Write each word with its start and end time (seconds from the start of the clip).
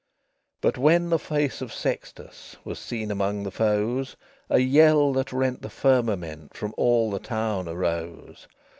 XXV 0.01 0.07
But 0.61 0.77
when 0.79 1.09
the 1.11 1.19
face 1.19 1.61
of 1.61 1.71
Sextus 1.71 2.57
Was 2.65 2.79
seen 2.79 3.11
among 3.11 3.43
the 3.43 3.51
foes, 3.51 4.15
A 4.49 4.57
yell 4.57 5.13
that 5.13 5.31
rent 5.31 5.61
the 5.61 5.69
firmament 5.69 6.57
From 6.57 6.73
all 6.75 7.11
the 7.11 7.19
town 7.19 7.67
arose. 7.67 8.47